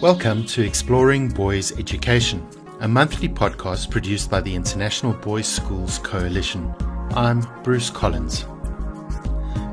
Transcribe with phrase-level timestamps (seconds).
[0.00, 2.48] Welcome to Exploring Boys Education,
[2.80, 6.74] a monthly podcast produced by the International Boys Schools Coalition.
[7.10, 8.46] I'm Bruce Collins.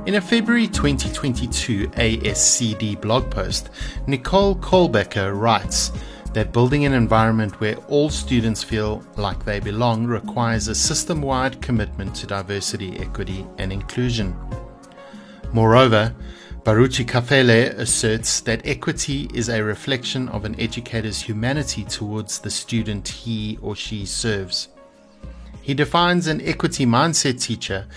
[0.06, 3.70] In a February 2022 ASCD blog post,
[4.06, 5.94] Nicole Kohlbecker writes
[6.34, 11.62] that building an environment where all students feel like they belong requires a system wide
[11.62, 14.36] commitment to diversity, equity, and inclusion.
[15.54, 16.14] Moreover,
[16.68, 23.08] Baruti Kafele asserts that equity is a reflection of an educator's humanity towards the student
[23.08, 24.68] he or she serves.
[25.62, 27.88] He defines an equity mindset teacher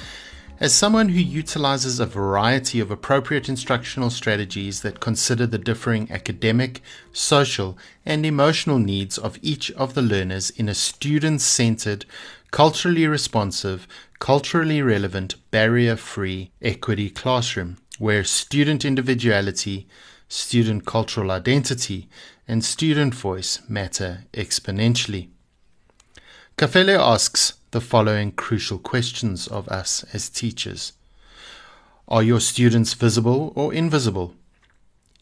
[0.60, 6.80] as someone who utilizes a variety of appropriate instructional strategies that consider the differing academic,
[7.12, 12.04] social, and emotional needs of each of the learners in a student centered,
[12.52, 13.88] culturally responsive,
[14.20, 19.86] culturally relevant, barrier free equity classroom where student individuality,
[20.26, 22.08] student cultural identity,
[22.48, 25.28] and student voice matter exponentially.
[26.56, 30.94] Kafele asks the following crucial questions of us as teachers
[32.08, 34.34] Are your students visible or invisible?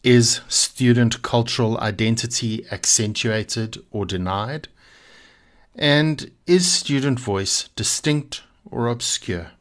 [0.01, 4.69] Is student cultural identity accentuated or denied?
[5.75, 9.51] And is student voice distinct or obscure?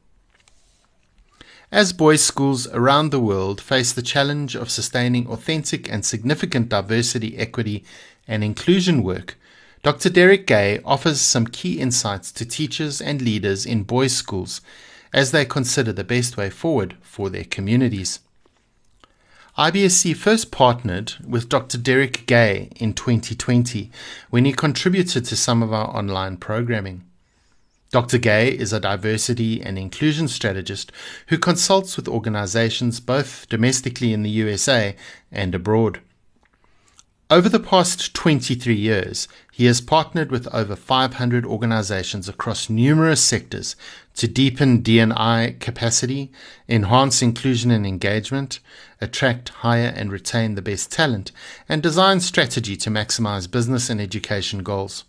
[1.71, 7.37] As boys' schools around the world face the challenge of sustaining authentic and significant diversity,
[7.37, 7.85] equity,
[8.27, 9.37] and inclusion work,
[9.83, 10.09] Dr.
[10.09, 14.63] Derrick Gay offers some key insights to teachers and leaders in boys' schools
[15.13, 18.21] as they consider the best way forward for their communities.
[19.59, 21.77] IBSC first partnered with Dr.
[21.77, 23.91] Derrick Gay in 2020
[24.31, 27.05] when he contributed to some of our online programming.
[27.91, 28.19] Dr.
[28.19, 30.93] Gay is a diversity and inclusion strategist
[31.29, 34.95] who consults with organizations both domestically in the USA
[35.33, 36.01] and abroad.
[37.31, 43.75] Over the past 23 years, he has partnered with over 500 organizations across numerous sectors
[44.17, 46.31] to deepen D&I capacity,
[46.69, 48.61] enhance inclusion and engagement,
[49.01, 51.33] attract, hire and retain the best talent,
[51.69, 55.05] and design strategy to maximize business and education goals.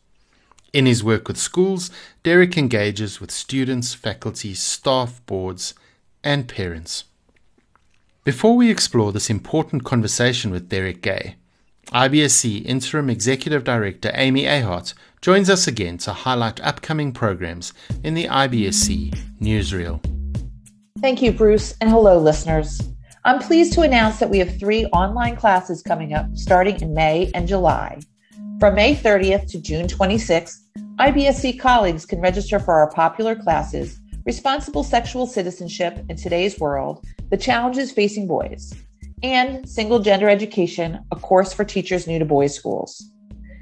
[0.72, 1.90] In his work with schools,
[2.22, 5.74] Derrick engages with students, faculty, staff, boards,
[6.24, 7.06] and parents.
[8.24, 11.38] Before we explore this important conversation with Derrick Gay,
[11.88, 18.26] IBSC Interim Executive Director Amy Ahart joins us again to highlight upcoming programs in the
[18.26, 20.00] IBSC newsreel.
[21.02, 22.80] Thank you, Bruce, and hello, listeners.
[23.26, 27.32] I'm pleased to announce that we have three online classes coming up starting in May
[27.34, 28.00] and July.
[28.60, 30.58] From May 30th to June 26th,
[30.98, 37.38] IBSC colleagues can register for our popular classes Responsible Sexual Citizenship in Today's World, The
[37.38, 38.74] Challenges Facing Boys,
[39.24, 43.10] and Single Gender Education, a course for teachers new to boys' schools.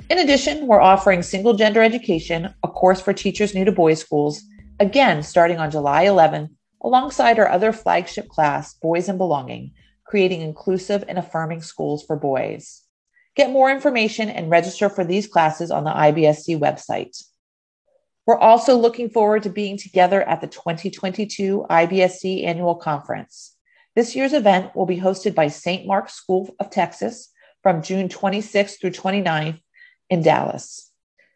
[0.09, 4.41] In addition, we're offering Single Gender Education, a course for teachers new to boys' schools,
[4.80, 6.50] again starting on July 11th,
[6.81, 9.74] alongside our other flagship class, Boys and Belonging,
[10.07, 12.87] creating inclusive and affirming schools for boys.
[13.38, 17.24] Get more information and register for these classes on the IBSC website.
[18.25, 23.56] We're also looking forward to being together at the 2022 IBSC Annual Conference.
[23.96, 25.86] This year's event will be hosted by St.
[25.86, 27.30] Mark's School of Texas
[27.62, 29.62] from June 26th through 29th
[30.09, 30.92] in Dallas.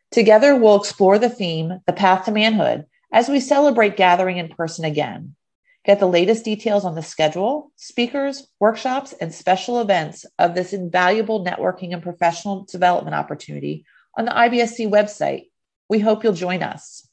[0.09, 4.85] Together, we'll explore the theme, The Path to Manhood, as we celebrate gathering in person
[4.85, 5.35] again.
[5.83, 11.43] Get the latest details on the schedule, speakers, workshops, and special events of this invaluable
[11.43, 15.45] networking and professional development opportunity on the IBSC website.
[15.89, 17.07] We hope you'll join us.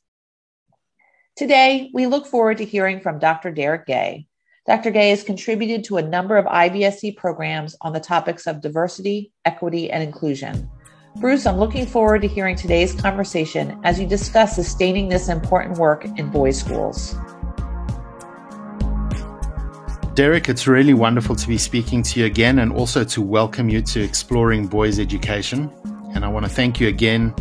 [1.35, 3.53] Today, we look forward to hearing from Dr.
[3.53, 4.27] Derrick Gay.
[4.67, 4.91] Dr.
[4.91, 9.91] Gay has contributed to a number of IBSC programs on the topics of diversity, equity,
[9.91, 10.69] and inclusion.
[11.17, 16.05] Bruce, I'm looking forward to hearing today's conversation as you discuss sustaining this important work
[16.19, 17.17] in boys' schools.
[20.19, 23.81] Derrick, it's really wonderful to be speaking to you again and also to welcome you
[23.83, 25.73] to Exploring Boys Education.
[26.13, 27.33] And I want to thank you again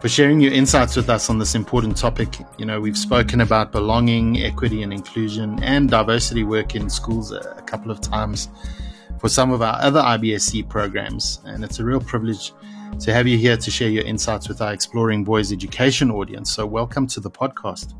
[0.00, 2.36] for sharing your insights with us on this important topic.
[2.58, 7.62] You know, we've spoken about belonging, equity and inclusion, and diversity work in schools a,
[7.64, 8.48] couple of times
[9.20, 11.40] for some of our other IBSC programs.
[11.44, 12.52] And it's a real privilege
[13.02, 16.50] to have you here to share your insights with our Exploring Boys Education audience.
[16.50, 17.94] So, welcome to the podcast.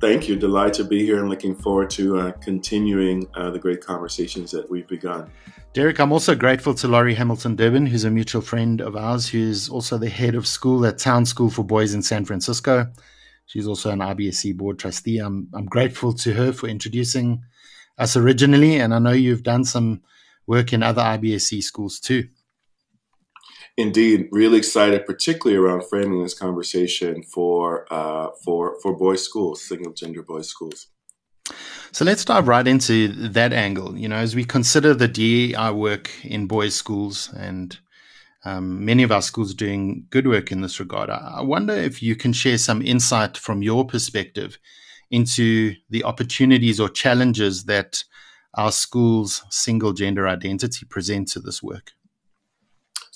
[0.00, 0.36] Thank you.
[0.36, 4.70] Delighted to be here and looking forward to uh, continuing uh, the great conversations that
[4.70, 5.28] we've begun.
[5.72, 9.68] Derrick, I'm also grateful to Laurie Hamilton Durbin, who's a mutual friend of ours, who's
[9.68, 12.86] also the head of school at Town School for Boys in San Francisco.
[13.46, 15.18] She's also an IBSC board trustee.
[15.18, 17.42] I'm, I'm grateful to her for introducing
[17.98, 20.02] us originally, and I know you've done some
[20.46, 22.28] work in other IBSC schools too.
[23.78, 29.92] Indeed, really excited, particularly around framing this conversation for uh, for for boys' schools, single
[29.92, 30.88] gender boys' schools.
[31.92, 33.96] So let's dive right into that angle.
[33.96, 37.78] You know, as we consider the DEI work in boys' schools, and
[38.44, 42.16] um, many of our schools doing good work in this regard, I wonder if you
[42.16, 44.58] can share some insight from your perspective
[45.12, 48.02] into the opportunities or challenges that
[48.54, 51.92] our school's single gender identity present to this work.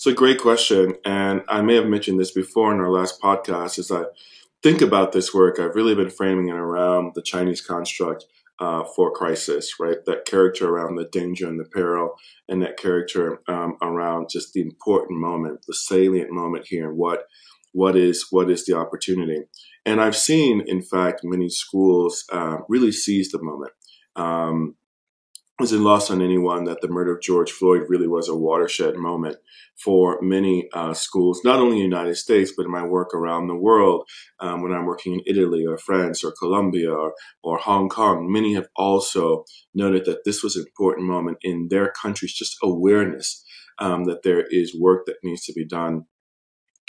[0.03, 0.97] It's a great question.
[1.05, 4.07] And I may have mentioned this before in our last podcast as I
[4.61, 8.25] think about this work, I've really been framing it around the Chinese construct
[8.59, 10.05] uh, for crisis, right?
[10.07, 12.17] That character around the danger and the peril,
[12.49, 17.27] and that character um, around just the important moment, the salient moment here, and what
[17.71, 19.45] what is what is the opportunity.
[19.87, 23.71] And I've seen, in fact, many schools uh, really seize the moment.
[24.17, 24.75] Um,
[25.63, 29.37] isn't lost on anyone that the murder of George Floyd really was a watershed moment
[29.83, 33.47] for many uh, schools, not only in the United States, but in my work around
[33.47, 34.09] the world.
[34.41, 38.55] Um, when I'm working in Italy or France or Colombia or, or Hong Kong, many
[38.55, 39.45] have also
[39.75, 43.45] noted that this was an important moment in their countries, just awareness
[43.79, 46.07] um, that there is work that needs to be done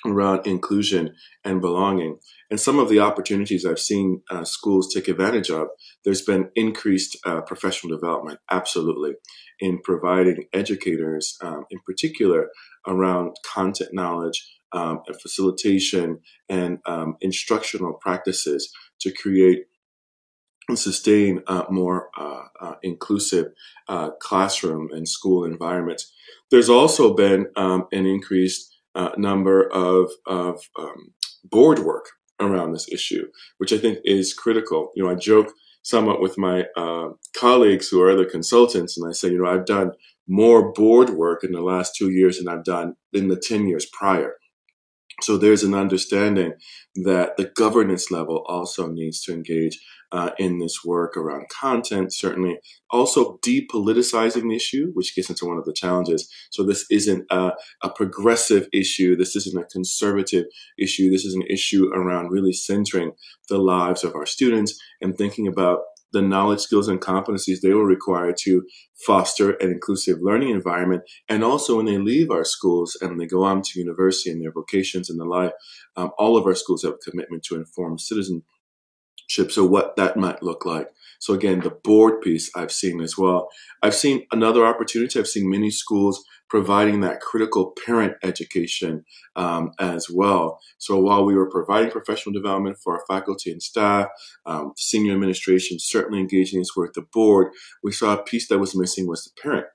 [0.06, 2.20] around inclusion and belonging.
[2.50, 5.68] And some of the opportunities I've seen uh, schools take advantage of,
[6.04, 9.14] there's been increased uh, professional development, absolutely,
[9.60, 12.50] in providing educators, um, in particular,
[12.86, 16.20] around content knowledge um, and facilitation
[16.50, 19.66] and um, instructional practices to create
[20.70, 23.48] and sustain uh, more uh, uh, inclusive
[23.90, 26.12] uh, classroom and school environments.
[26.52, 31.14] There's also been um, an increased uh, number of, of um,
[31.44, 32.06] board work
[32.40, 34.92] around this issue, which I think is critical.
[34.96, 35.52] You know, I joke
[35.84, 39.66] somewhat with my uh, colleagues who are other consultants, and I say, you know, I've
[39.66, 39.92] done
[40.28, 43.86] more board work in the last two years than I've done in the 10 years
[43.92, 44.36] prior.
[45.24, 46.54] So there's an understanding
[46.96, 49.80] that the governance level also needs to engage
[50.12, 52.60] uh, in this work around content, certainly.
[52.92, 56.32] Also, depoliticizing the issue, which gets into one of the challenges.
[56.52, 59.16] So, this isn't a, a, progressive issue.
[59.16, 60.46] This isn't a conservative
[60.78, 61.10] issue.
[61.10, 63.14] This is an issue around really centering
[63.50, 65.80] the lives of our students and thinking about
[66.14, 68.64] the knowledge, skills, and competencies they will require to
[69.06, 71.04] foster an inclusive learning environment.
[71.28, 74.52] And also, when they leave our schools and they go on to university and their
[74.52, 75.54] vocations and the like,
[75.98, 78.44] um, all of our schools have a commitment to inform citizenship.
[79.50, 80.88] so what that might look like.
[81.24, 83.48] So again, the board piece I've seen as well.
[83.82, 85.18] I've seen another opportunity.
[85.18, 89.06] I've seen many schools providing that critical parent education
[89.38, 90.60] um, as well.
[90.80, 94.10] So while we were providing professional development for our faculty and staff,
[94.46, 98.76] um, senior administration certainly engaging us with the board, we saw a piece that was
[98.76, 99.68] missing was the parent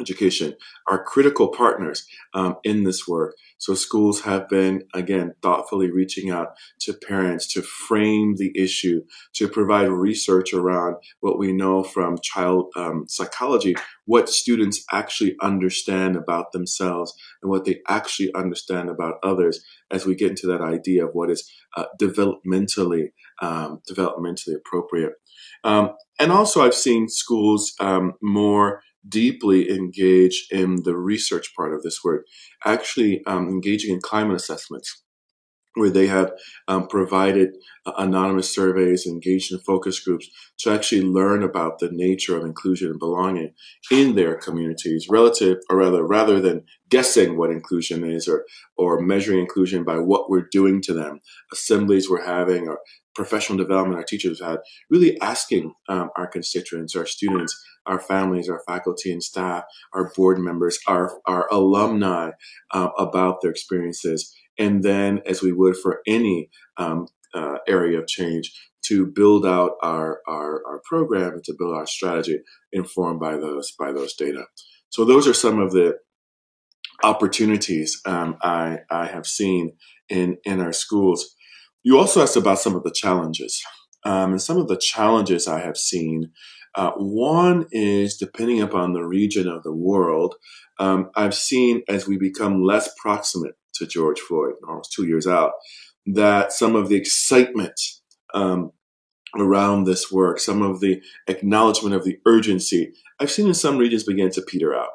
[0.00, 0.54] education
[0.88, 3.34] are critical partners um, in this work.
[3.58, 9.02] So schools have been, again, thoughtfully reaching out to parents to frame the issue,
[9.34, 13.74] to provide research around what we know from child um, psychology,
[14.04, 17.12] what students actually understand about themselves
[17.42, 21.30] and what they actually understand about others as we get into that idea of what
[21.30, 23.08] is uh, developmentally
[23.40, 25.12] um, developmentally appropriate.
[25.64, 31.82] Um, and also, I've seen schools um, more deeply engage in the research part of
[31.82, 32.26] this work,
[32.64, 35.02] actually um, engaging in climate assessments
[35.78, 36.32] where they have
[36.66, 37.50] um, provided
[37.86, 40.28] uh, anonymous surveys, engaged in focus groups
[40.58, 43.52] to actually learn about the nature of inclusion and belonging
[43.90, 48.44] in their communities relative, or rather, rather than guessing what inclusion is or,
[48.76, 51.20] or measuring inclusion by what we're doing to them,
[51.52, 52.80] assemblies we're having or
[53.14, 54.58] professional development our teachers had,
[54.90, 57.56] really asking um, our constituents, our students,
[57.88, 62.30] our families, our faculty and staff, our board members, our, our alumni
[62.70, 64.32] uh, about their experiences.
[64.58, 68.52] And then, as we would for any um, uh, area of change,
[68.86, 72.38] to build out our, our, our program and to build our strategy
[72.72, 74.44] informed by those by those data.
[74.90, 75.98] So those are some of the
[77.02, 79.76] opportunities um, I, I have seen
[80.08, 81.34] in, in our schools.
[81.82, 83.62] You also asked about some of the challenges.
[84.04, 86.30] Um, and some of the challenges I have seen
[86.74, 90.34] uh, one is depending upon the region of the world.
[90.78, 95.52] Um, I've seen as we become less proximate to George Floyd, almost two years out,
[96.06, 97.80] that some of the excitement
[98.34, 98.72] um,
[99.36, 104.04] around this work, some of the acknowledgement of the urgency, I've seen in some regions
[104.04, 104.90] begin to peter out.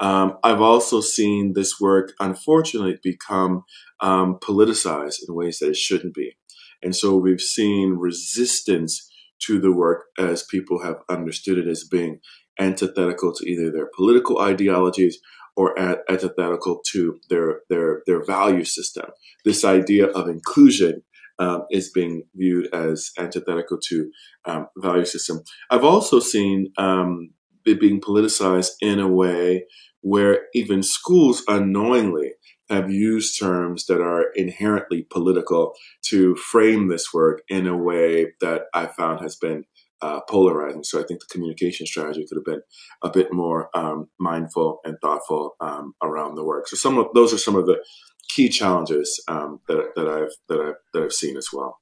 [0.00, 3.64] Um, I've also seen this work, unfortunately, become
[4.00, 6.36] um, politicized in ways that it shouldn't be.
[6.82, 9.10] And so we've seen resistance
[9.46, 12.20] to the work as people have understood it as being
[12.58, 15.18] antithetical to either their political ideologies
[15.56, 19.06] or antithetical to their their their value system.
[19.44, 21.02] This idea of inclusion
[21.38, 24.10] um, is being viewed as antithetical to
[24.44, 25.40] um, value system.
[25.70, 27.30] I've also seen um,
[27.64, 29.64] it being politicized in a way
[30.00, 32.32] where even schools unknowingly
[32.70, 38.62] have used terms that are inherently political to frame this work in a way that
[38.72, 39.64] I found has been
[40.00, 40.84] uh, polarizing.
[40.84, 42.62] So I think the communication strategy could have been
[43.02, 46.68] a bit more um, mindful and thoughtful um, around the work.
[46.68, 47.82] So some of those are some of the
[48.28, 51.80] key challenges um, that, that I've that I've that I've seen as well.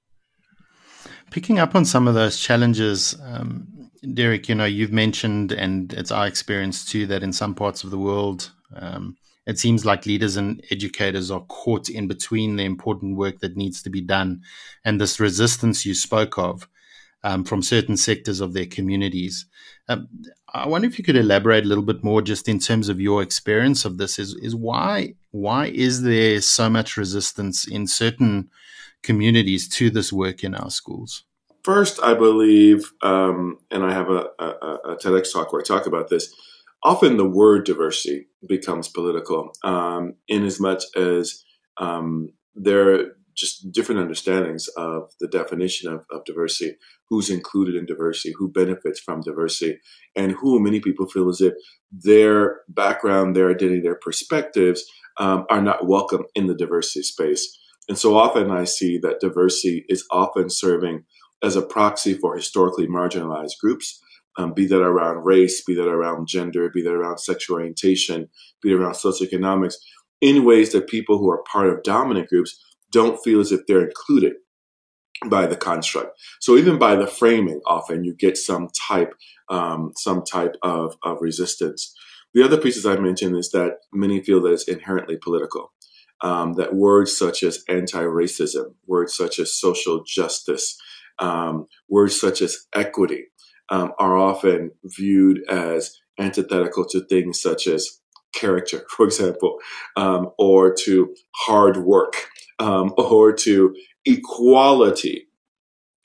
[1.31, 6.11] Picking up on some of those challenges, um, Derrick, you know, you've mentioned, and it's
[6.13, 10.37] our experience too, that in some parts of the world, um, it seems like leaders
[10.37, 14.43] and educators are caught in between the important work that needs to be done
[14.85, 16.69] and this resistance you spoke of
[17.25, 19.47] um, from certain sectors of their communities.
[19.89, 20.09] Um,
[20.53, 23.23] I wonder if you could elaborate a little bit more, just in terms of your
[23.23, 24.19] experience of this.
[24.19, 28.51] Is is why why is there so much resistance in certain
[29.03, 31.25] communities to this work in our schools?
[31.65, 35.87] First, I believe, um, and I have a, a, a, TEDx talk where I talk
[35.87, 36.35] about this.
[36.85, 41.45] Often, the word diversity becomes political, um, in as much as
[41.77, 46.77] um, there are just different understandings of the definition of, of, diversity,
[47.09, 49.79] who's included in diversity, who benefits from diversity,
[50.17, 51.55] and who many people feel as if
[51.91, 54.85] their background, their identity, their perspectives
[55.19, 57.59] um, are not welcome in the diversity space.
[57.89, 61.05] And so often I see that diversity is often serving
[61.43, 64.01] as a proxy for historically marginalized groups,
[64.39, 68.29] um, be that around race, be that around gender, be that around sexual orientation,
[68.63, 69.75] be that around socioeconomics,
[70.21, 72.59] in ways that people who are part of dominant groups
[72.91, 74.35] don't feel as if they're included
[75.27, 76.19] by the construct.
[76.41, 79.15] So even by the framing, often you get some type,
[79.49, 81.95] um, some type of, of resistance.
[82.35, 85.73] The other pieces I mentioned is that many feel that it's inherently political.
[86.23, 90.81] Um, that words such as anti-racism, words such as social justice,
[91.19, 93.25] um, words such as equity
[93.73, 98.01] um, are often viewed as antithetical to things such as
[98.35, 99.59] character, for example,
[99.97, 102.15] um, or to hard work,
[102.61, 103.75] um, or to
[104.05, 105.27] equality,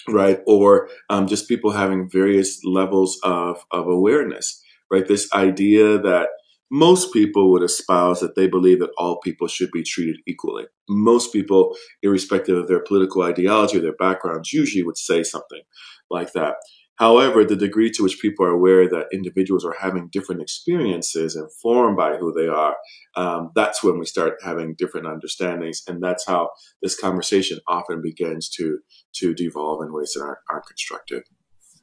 [0.07, 0.39] right?
[0.47, 5.07] Or um, just people having various levels of, of awareness, right?
[5.07, 6.29] This idea that
[6.69, 10.65] most people would espouse that they believe that all people should be treated equally.
[10.89, 15.61] Most people, irrespective of their political ideology or their backgrounds, usually would say something
[16.09, 16.55] like that.
[16.97, 21.95] However, the degree to which people are aware that individuals are having different experiences informed
[21.95, 22.75] by who they are,
[23.15, 26.49] um, that's when we start having different understandings, and that's how
[26.81, 28.79] this conversation often begins to
[29.13, 31.23] to devolve in ways that aren't, aren't constructive.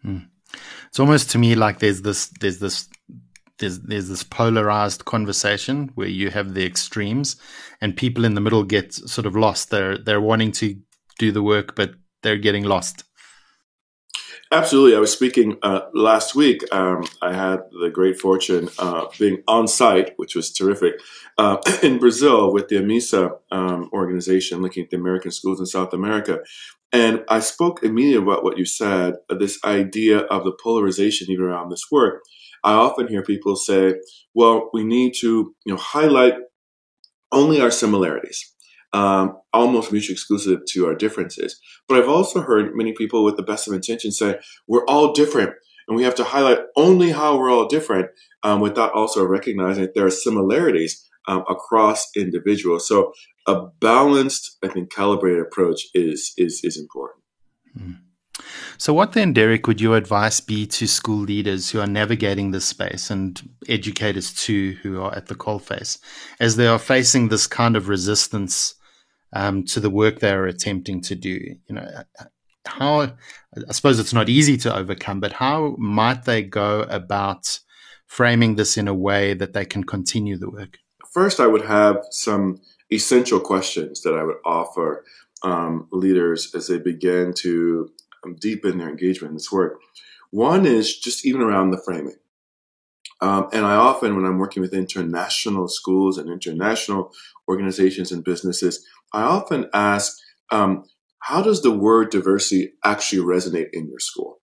[0.02, 0.18] Hmm.
[0.88, 2.88] It's almost to me like there's this there's this
[3.58, 7.36] there's there's this polarized conversation where you have the extremes,
[7.80, 9.70] and people in the middle get sort of lost.
[9.70, 10.76] They're they're wanting to
[11.18, 13.04] do the work, but they're getting lost.
[14.52, 14.96] Absolutely.
[14.96, 16.62] I was speaking uh, last week.
[16.72, 20.94] Um, I had the great fortune of being on site, which was terrific,
[21.38, 25.92] uh, in Brazil with the AMISA um, organization looking at the American schools in South
[25.92, 26.40] America.
[26.92, 31.70] And I spoke immediately about what you said, this idea of the polarization even around
[31.70, 32.22] this work.
[32.62, 33.94] I often hear people say,
[34.32, 36.34] well, we need to you know, highlight
[37.32, 38.53] only our similarities
[38.94, 41.60] um, almost mutually exclusive to our differences.
[41.88, 45.54] But I've also heard many people with the best of intentions say, we're all different
[45.88, 48.08] and we have to highlight only how we're all different
[48.44, 52.86] um, without also recognizing that there are similarities um, across individuals.
[52.86, 53.12] So
[53.46, 57.22] a balanced, I think, calibrated approach is is is important.
[57.78, 57.98] Mm.
[58.78, 62.64] So, what then, Derrick, would your advice be to school leaders who are navigating this
[62.64, 65.98] space and educators too who are at the coalface
[66.40, 68.74] as they are facing this kind of resistance
[69.34, 71.56] um, to the work they're attempting to do.
[71.68, 71.86] You know,
[72.66, 73.00] how
[73.68, 77.60] I suppose it's not easy to overcome, but how might they go about
[78.06, 80.78] framing this in a way that they can continue the work?
[81.12, 82.60] First, I would have some
[82.90, 85.04] essential questions that I would offer
[85.42, 87.90] um, leaders as they begin to
[88.24, 89.80] um, deepen their engagement in this work.
[90.30, 92.16] One is just even around the framing.
[93.20, 97.12] Um, and I often, when I'm working with international schools and international
[97.48, 100.16] organizations and businesses, I often ask,
[100.50, 100.84] um,
[101.20, 104.40] how does the word diversity actually resonate in your school?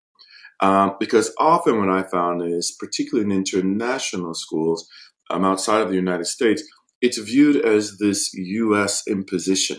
[0.60, 4.88] Um, because often what I found is, particularly in international schools
[5.30, 6.62] um, outside of the United States,
[7.00, 9.02] it's viewed as this U.S.
[9.08, 9.78] imposition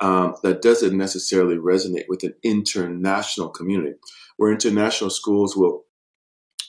[0.00, 3.94] um, that doesn't necessarily resonate with an international community,
[4.36, 5.84] where international schools will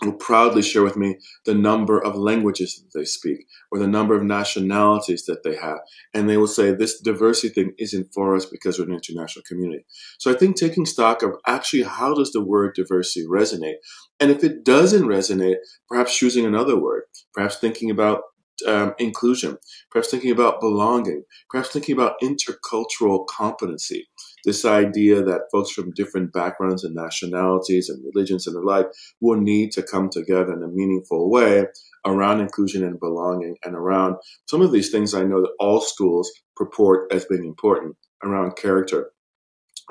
[0.04, 4.16] will proudly share with me the number of languages that they speak or the number
[4.16, 5.80] of nationalities that they have.
[6.14, 9.86] And they will say this diversity thing isn't for us because we're an international community.
[10.18, 13.76] So I think taking stock of actually how does the word diversity resonate?
[14.20, 17.04] And if it doesn't resonate, perhaps choosing another word,
[17.34, 18.22] perhaps thinking about
[18.68, 19.58] um, inclusion,
[19.92, 24.09] perhaps thinking about belonging, perhaps thinking about intercultural competency.
[24.46, 28.88] This idea that folks from different backgrounds and nationalities and religions and the like
[29.22, 31.66] will need to come together in a meaningful way
[32.06, 34.16] around inclusion and belonging and around
[34.48, 39.12] some of these things I know that all schools purport as being important around character,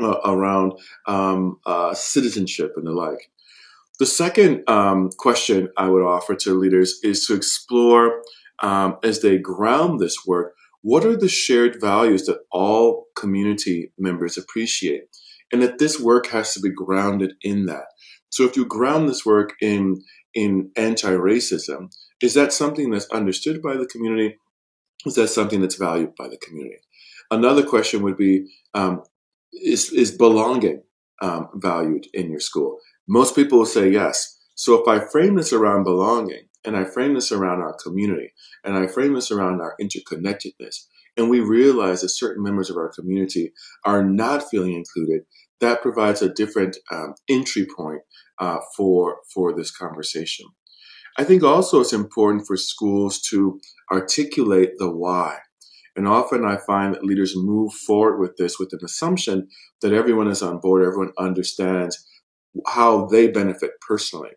[0.03, 0.73] uh, around
[1.07, 3.31] um, uh, citizenship and the like.
[3.99, 8.23] The second um, question I would offer to leaders is to explore
[8.63, 14.39] um, as they ground this work, what are the shared values that all community members
[14.39, 15.03] appreciate?
[15.53, 17.87] And that this work has to be grounded in that.
[18.31, 20.03] So if you ground this work in
[20.35, 21.89] in anti-racism,
[22.23, 24.37] is that something that's understood by the community?
[25.07, 26.81] Is that something that's valued by the community?
[27.31, 29.03] Another question would be: um,
[29.53, 30.83] Is is belonging
[31.23, 32.79] um, valued in your school?
[33.09, 34.37] Most people will say yes.
[34.55, 38.33] So if I frame this around belonging, and I frame this around our community
[38.65, 40.87] and I frame this around our interconnectedness.
[41.17, 43.53] And we realize that certain members of our community
[43.85, 45.23] are not feeling included.
[45.61, 48.03] That provides a different um, entry point
[48.39, 50.47] uh, for for this conversation.
[51.17, 53.61] I think also it's important for schools to
[53.91, 55.39] articulate the why.
[55.97, 59.49] And often I find that leaders move forward with this with an assumption
[59.83, 62.07] that everyone is on board, everyone understands
[62.69, 64.31] how they benefit personally.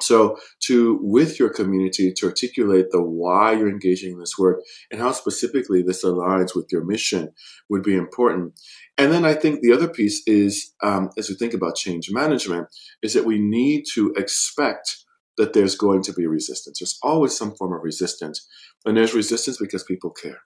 [0.00, 5.00] So, to with your community to articulate the why you're engaging in this work and
[5.00, 7.30] how specifically this aligns with your mission
[7.68, 8.58] would be important.
[8.98, 12.68] And then I think the other piece is, um, as we think about change management,
[13.02, 15.04] is that we need to expect
[15.38, 16.78] that there's going to be resistance.
[16.78, 18.46] There's always some form of resistance,
[18.84, 20.40] and there's resistance because people care.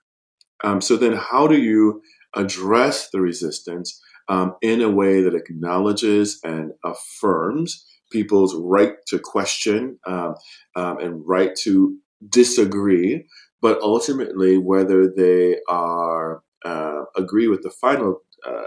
[0.65, 2.03] Um, so then, how do you
[2.35, 7.85] address the resistance um, in a way that acknowledges and affirms?
[8.11, 10.35] People's right to question um,
[10.75, 11.97] um, and right to
[12.29, 13.27] disagree,
[13.61, 18.63] but ultimately whether they are uh, agree with the final uh,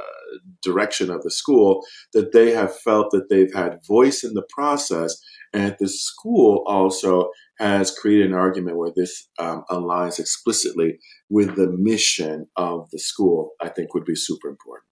[0.62, 5.22] direction of the school, that they have felt that they've had voice in the process,
[5.54, 10.98] and the school also has created an argument where this um, aligns explicitly
[11.30, 13.52] with the mission of the school.
[13.62, 14.86] I think would be super important.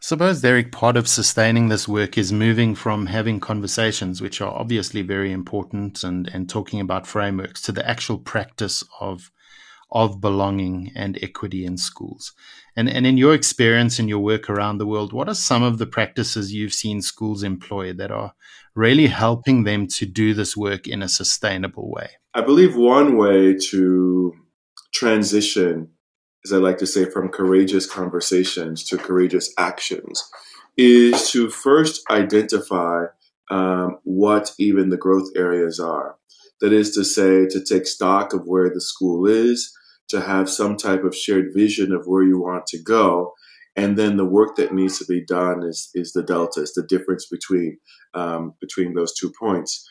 [0.00, 5.02] Suppose, Derrick, part of sustaining this work is moving from having conversations, which are obviously
[5.02, 9.30] very important, and, and talking about frameworks, to the actual practice of
[9.90, 12.32] of belonging and equity in schools.
[12.76, 15.78] And, and in your experience in your work around the world, what are some of
[15.78, 18.34] the practices you've seen schools employ that are
[18.74, 22.10] really helping them to do this work in a sustainable way?
[22.34, 24.34] I believe one way to
[24.92, 25.90] transition
[26.48, 30.30] as I like to say, from courageous conversations to courageous actions,
[30.76, 33.04] is to first identify
[33.50, 36.16] um, what even the growth areas are.
[36.60, 39.76] That is to say, to take stock of where the school is,
[40.08, 43.34] to have some type of shared vision of where you want to go.
[43.76, 46.82] And then the work that needs to be done is, is the delta, is the
[46.82, 47.78] difference between,
[48.14, 49.86] um, between those two points.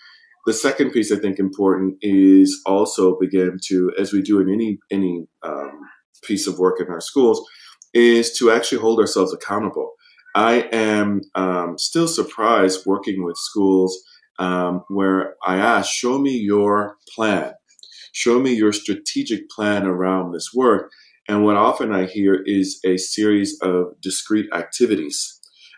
[0.46, 4.80] The second piece I think important is also begin to, as we do in any,
[4.92, 5.82] any um,
[6.24, 7.46] piece of work in our schools
[7.94, 9.94] is to actually hold ourselves accountable.
[10.36, 13.98] I am um, still surprised working with schools
[14.40, 17.54] um, where I ask, show me your plan,
[18.12, 20.92] show me your strategic plan around this work.
[21.28, 25.34] And what often I hear is a series of discrete activities.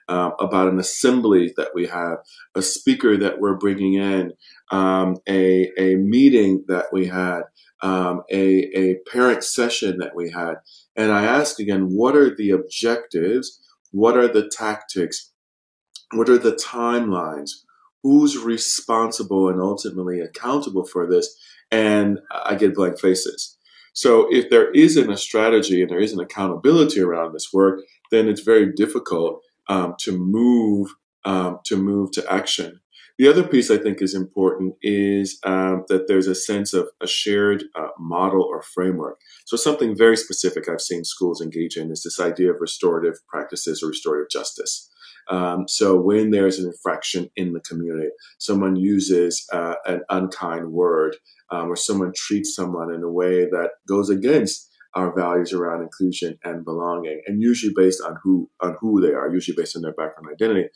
[0.10, 2.18] Uh, about an assembly that we have,
[2.56, 4.34] a speaker that we're bringing in,
[4.72, 7.42] um, a, a meeting that we had,
[7.82, 10.56] um, a, a parent session that we had.
[10.96, 13.62] And I asked again, what are the objectives?
[13.92, 15.32] What are the tactics?
[16.14, 17.52] What are the timelines?
[18.04, 21.38] Who's responsible and ultimately accountable for this?
[21.72, 23.58] And I get blank faces.
[23.94, 28.42] So if there isn't a strategy and there isn't accountability around this work, then it's
[28.42, 32.80] very difficult um, to move um, to move to action.
[33.20, 37.08] The other piece I think is important is um, that there's a sense of a
[37.08, 39.20] shared uh, model or framework.
[39.46, 43.84] So something very specific I've seen schools engage in is this idea of restorative practices
[43.84, 44.90] or restorative justice.
[45.30, 51.18] Um, so when there's an infraction in the community, someone uses uh, an unkind word,
[51.52, 56.38] um, or someone treats someone in a way that goes against our values around inclusion
[56.44, 59.94] and belonging, and usually based on who on who they are, usually based on their
[59.94, 60.68] background identity,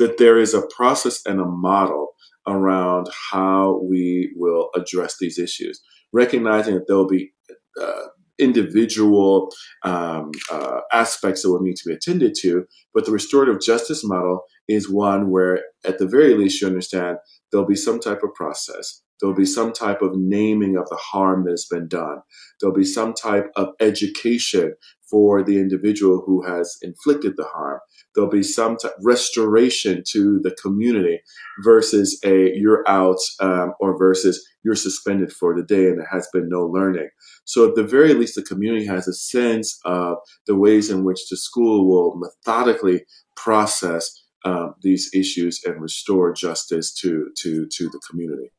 [0.00, 2.08] that there is a process and a model
[2.48, 5.80] around how we will address these issues,
[6.12, 7.32] recognizing that there will be
[7.80, 8.06] uh,
[8.38, 9.50] individual
[9.84, 14.40] um, uh, aspects that will need to be attended to, but the restorative justice model
[14.68, 17.18] is one where, at the very least, you understand
[17.52, 19.02] there'll be some type of process.
[19.20, 22.22] There'll be some type of naming of the harm that has been done.
[22.60, 24.74] There'll be some type of education
[25.10, 27.80] for the individual who has inflicted the harm.
[28.14, 31.20] There'll be some t- restoration to the community
[31.64, 36.28] versus a you're out um, or versus you're suspended for the day and there has
[36.32, 37.08] been no learning.
[37.44, 41.28] So at the very least, the community has a sense of the ways in which
[41.28, 43.04] the school will methodically
[43.36, 44.10] process
[44.44, 48.52] um, these issues and restore justice to to to the community.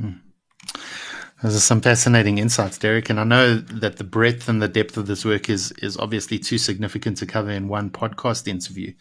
[0.00, 0.12] Hmm.
[1.42, 3.08] Those are some fascinating insights, Derrick.
[3.08, 6.38] And I know that the breadth and the depth of this work is is obviously
[6.38, 8.92] too significant to cover in one podcast interview.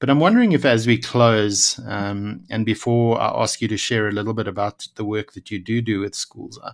[0.00, 4.08] But I'm wondering if, as we close, um, and before I ask you to share
[4.08, 6.70] a little bit about the work that you do do with schools, I,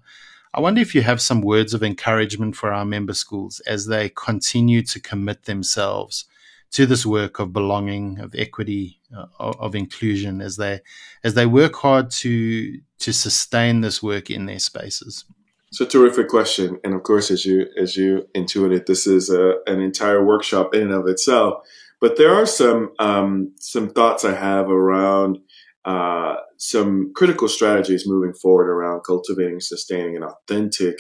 [0.53, 4.11] I wonder if you have some words of encouragement for our member schools as they
[4.11, 6.27] continue to commit themselves
[6.75, 10.81] to this work of belonging, of equity, uh, of inclusion, as they
[11.23, 15.25] as they work hard to to sustain this work in their spaces.
[15.69, 19.55] It's a terrific question, and of course, as you as you intuited, this is a,
[19.67, 21.65] an entire workshop in and of itself.
[22.01, 25.39] But there are some um, some thoughts I have around
[25.85, 30.97] uh, some critical strategies moving forward around cultivating, sustaining an authentic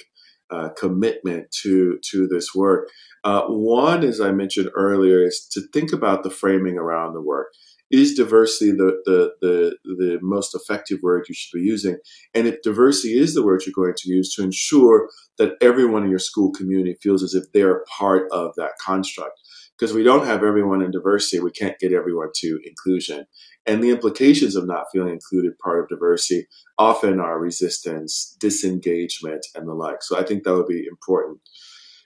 [0.50, 2.88] uh, commitment to to this work.
[3.24, 7.48] Uh, one, as I mentioned earlier, is to think about the framing around the work.
[7.90, 11.96] Is diversity the, the, the, the most effective word you should be using?
[12.34, 15.08] And if diversity is the word you're going to use to ensure
[15.38, 19.40] that everyone in your school community feels as if they're part of that construct.
[19.78, 23.26] Because we don't have everyone in diversity, we can't get everyone to inclusion.
[23.66, 26.46] And the implications of not feeling included part of diversity
[26.78, 30.02] often are resistance, disengagement, and the like.
[30.02, 31.40] So I think that would be important.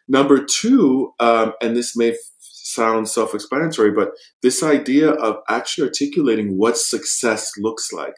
[0.09, 6.57] Number two, um, and this may sound self explanatory, but this idea of actually articulating
[6.57, 8.15] what success looks like.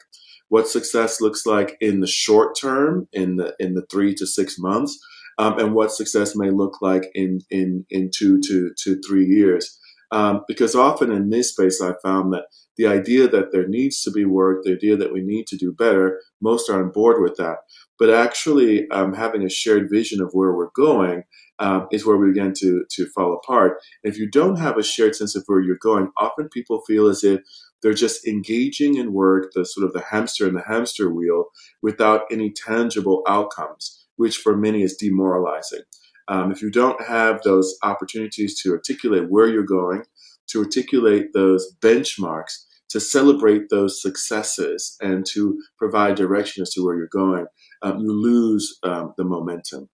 [0.49, 4.57] What success looks like in the short term, in the in the three to six
[4.59, 4.99] months,
[5.37, 9.77] um, and what success may look like in in in two to to three years.
[10.11, 12.45] Um, because often in this space, I found that
[12.77, 15.71] the idea that there needs to be work, the idea that we need to do
[15.71, 17.57] better, most are on board with that.
[18.01, 21.21] But actually, um, having a shared vision of where we're going
[21.59, 23.77] um, is where we begin to to fall apart.
[24.01, 27.23] If you don't have a shared sense of where you're going, often people feel as
[27.23, 27.41] if
[27.83, 31.45] they're just engaging in work, the sort of the hamster in the hamster wheel,
[31.83, 35.83] without any tangible outcomes, which for many is demoralizing.
[36.27, 40.05] Um, if you don't have those opportunities to articulate where you're going,
[40.47, 46.97] to articulate those benchmarks, to celebrate those successes, and to provide direction as to where
[46.97, 47.45] you're going,
[47.81, 49.89] um, you lose um, the momentum.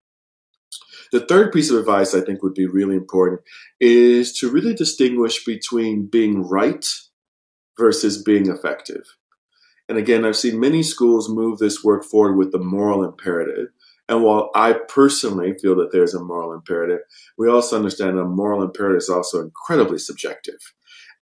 [1.11, 3.41] The third piece of advice I think would be really important
[3.79, 6.85] is to really distinguish between being right
[7.77, 9.03] versus being effective.
[9.87, 13.67] And again, I've seen many schools move this work forward with the moral imperative.
[14.09, 16.99] And while I personally feel that there's a moral imperative,
[17.37, 20.59] we also understand that a moral imperative is also incredibly subjective.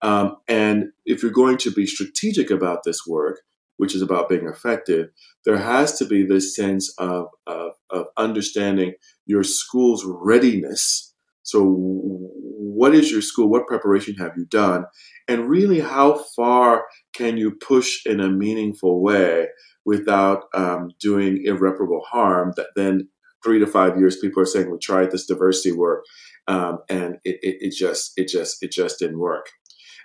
[0.01, 3.41] Um, and if you're going to be strategic about this work,
[3.77, 5.09] which is about being effective,
[5.45, 8.93] there has to be this sense of, of, of understanding
[9.25, 11.13] your school's readiness.
[11.43, 13.49] So, what is your school?
[13.49, 14.85] What preparation have you done?
[15.27, 19.47] And really, how far can you push in a meaningful way
[19.85, 23.07] without um, doing irreparable harm that then
[23.43, 26.03] three to five years people are saying we tried this diversity work
[26.47, 29.45] um, and it, it, it, just it just it just didn't work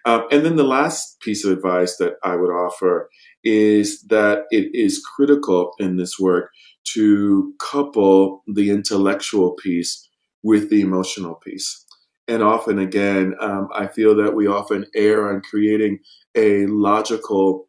[0.04, 3.08] um, and then the last piece of advice that i would offer
[3.44, 6.50] is that it is critical in this work
[6.84, 10.08] to couple the intellectual piece
[10.42, 11.84] with the emotional piece.
[12.28, 15.98] And often again um, i feel that we often err on creating
[16.36, 17.68] a logical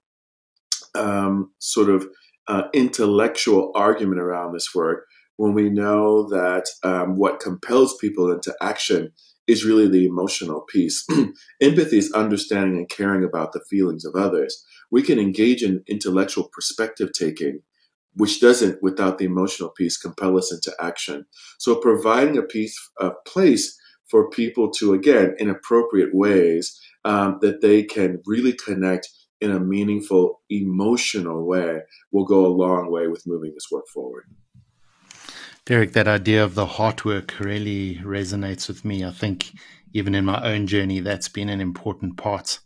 [0.94, 2.08] um, sort of
[2.48, 5.06] uh, intellectual argument around this work
[5.38, 9.12] when we know that um, what compels people into action
[9.52, 11.06] is really the emotional piece.
[11.62, 14.64] Empathy is understanding and caring about the feelings of others.
[14.90, 17.60] We can engage in intellectual perspective taking,
[18.14, 21.26] which doesn't, without the emotional piece, compel us into action.
[21.60, 23.78] So providing a piece, a place
[24.10, 29.10] for people to, again, in appropriate ways, um, that they can really connect
[29.42, 31.80] in a meaningful, emotional way
[32.12, 34.26] will go a long way with moving this work forward.
[35.66, 39.06] Derrick, that idea of the heart work really resonates with me.
[39.06, 39.52] I think
[39.94, 42.60] even in my own journey, that's been an important part.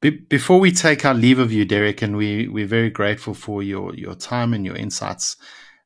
[0.00, 3.62] Be- before we take our leave of you, Derrick, and we, we're very grateful for
[3.62, 5.36] your, your time and your insights,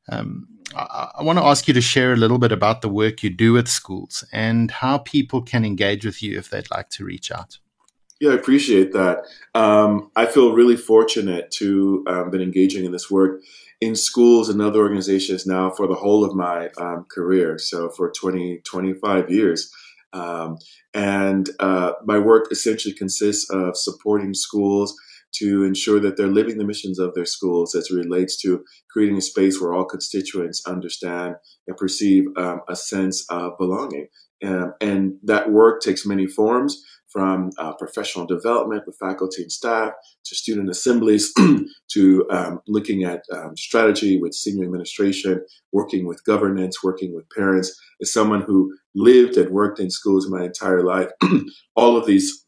[0.09, 3.23] um, I, I want to ask you to share a little bit about the work
[3.23, 7.03] you do with schools and how people can engage with you if they'd like to
[7.03, 7.57] reach out.
[8.19, 9.23] Yeah, I appreciate that.
[9.55, 13.41] Um, I feel really fortunate to um, been engaging in this work
[13.81, 17.57] in schools and other organizations now for the whole of my um, career.
[17.57, 19.71] So for 20, 25 years.
[20.11, 20.57] Um,
[20.93, 24.95] and uh, my work essentially consists of supporting schools
[25.31, 29.17] to ensure that they're living the missions of their schools as it relates to creating
[29.17, 31.35] a space where all constituents understand
[31.67, 34.07] and perceive um, a sense of belonging.
[34.43, 39.93] Um, and that work takes many forms from uh, professional development with faculty and staff
[40.25, 41.33] to student assemblies
[41.91, 47.79] to um, looking at um, strategy with senior administration, working with governance, working with parents.
[48.01, 51.09] As someone who lived and worked in schools my entire life,
[51.75, 52.45] all of these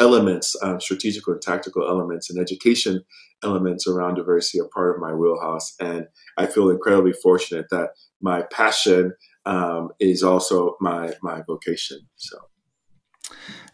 [0.00, 3.04] elements, um, strategical and tactical elements, and education
[3.42, 5.74] elements around diversity are part of my wheelhouse.
[5.78, 6.06] And
[6.38, 9.12] I feel incredibly fortunate that my passion
[9.44, 12.00] um, is also my my vocation.
[12.16, 12.38] So.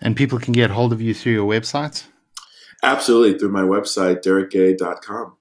[0.01, 2.05] And people can get hold of you through your website?
[2.83, 5.37] Absolutely, through my website, derrickgay.com.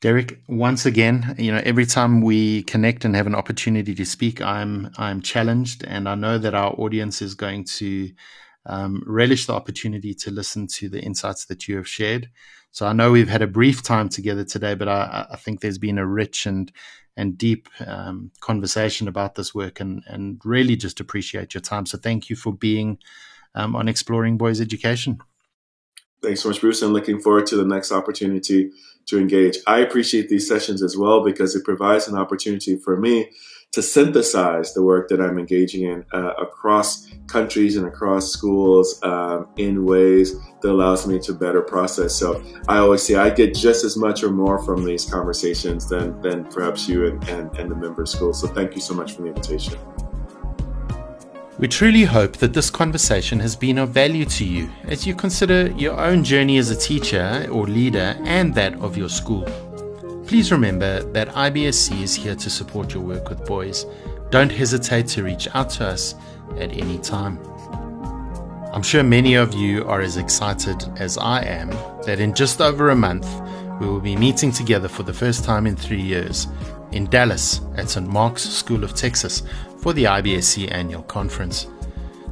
[0.00, 4.40] Derrick, once again, you know, every time we connect and have an opportunity to speak,
[4.40, 8.10] I'm I'm challenged, and I know that our audience is going to
[8.64, 12.30] um, relish the opportunity to listen to the insights that you have shared.
[12.70, 15.78] So I know we've had a brief time together today, but I, I think there's
[15.78, 16.72] been a rich and
[17.20, 21.84] and deep um, conversation about this work and, and really just appreciate your time.
[21.84, 22.98] So thank you for being
[23.54, 25.18] um, on Exploring Boys Education.
[26.22, 28.70] Thanks so much, Bruce, and looking forward to the next opportunity
[29.06, 29.58] to engage.
[29.66, 33.30] I appreciate these sessions as well because it provides an opportunity for me
[33.72, 39.46] to synthesize the work that I'm engaging in uh, across countries and across schools um,
[39.58, 42.14] in ways that allows me to better process.
[42.14, 46.20] So I always say I get just as much or more from these conversations than,
[46.20, 48.40] than perhaps you and, and, and the member schools.
[48.40, 49.78] So thank you so much for the invitation.
[51.60, 55.70] We truly hope that this conversation has been of value to you as you consider
[55.72, 59.46] your own journey as a teacher or leader and that of your school.
[60.30, 63.84] Please remember that IBSC is here to support your work with boys.
[64.30, 66.14] Don't hesitate to reach out to us
[66.56, 67.36] at any time.
[68.72, 71.70] I'm sure many of you are as excited as I am
[72.06, 73.26] that in just over a month
[73.80, 76.46] we will be meeting together for the first time in three years
[76.92, 78.06] in Dallas at St.
[78.06, 79.42] Mark's School of Texas
[79.78, 81.66] for the IBSC annual conference.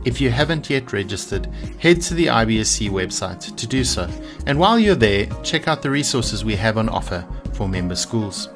[0.04, 1.46] If you haven't yet registered,
[1.80, 4.08] head to the IBSC website to do so.
[4.46, 7.26] And while you're there, check out the resources we have on offer
[7.58, 8.48] for member schools.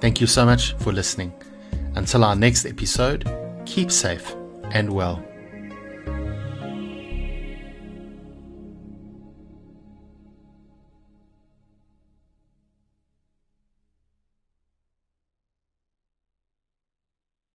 [0.00, 1.32] Thank you so much for listening.
[1.94, 3.24] Until our next episode,
[3.64, 4.34] keep safe
[4.72, 5.27] and well.